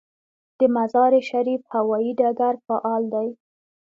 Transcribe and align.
د 0.57 0.59
مزار 0.75 1.11
شریف 1.29 1.61
هوايي 1.75 2.11
ډګر 2.19 2.55
فعال 2.65 3.03
دی 3.13 3.27